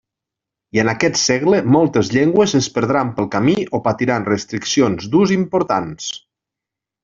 I 0.77 0.79
en 0.83 0.87
aquest 0.93 1.19
segle 1.23 1.59
moltes 1.75 2.09
llengües 2.15 2.57
es 2.61 2.71
perdran 2.79 3.13
pel 3.19 3.29
camí 3.37 3.55
o 3.79 3.83
patiran 3.91 4.27
restriccions 4.33 5.09
d'ús 5.13 5.39
importants. 5.41 6.13